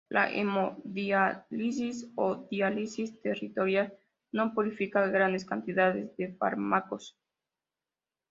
[0.09, 3.91] La hemodiálisis o diálisis peritoneal
[4.31, 7.15] no purifica grandes cantidades de fármacos.